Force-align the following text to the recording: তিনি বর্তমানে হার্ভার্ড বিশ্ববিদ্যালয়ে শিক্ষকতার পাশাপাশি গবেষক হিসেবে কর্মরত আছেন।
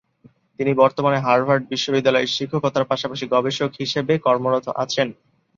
তিনি 0.59 0.71
বর্তমানে 0.81 1.17
হার্ভার্ড 1.19 1.63
বিশ্ববিদ্যালয়ে 1.71 2.33
শিক্ষকতার 2.35 2.89
পাশাপাশি 2.91 3.25
গবেষক 3.33 3.69
হিসেবে 3.81 4.13
কর্মরত 4.25 4.65
আছেন। 4.83 5.07